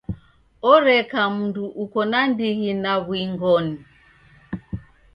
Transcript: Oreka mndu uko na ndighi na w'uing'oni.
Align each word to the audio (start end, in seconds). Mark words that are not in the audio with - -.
Oreka 0.71 1.21
mndu 1.35 1.65
uko 1.83 1.99
na 2.11 2.21
ndighi 2.29 2.71
na 2.83 2.93
w'uing'oni. 3.05 3.77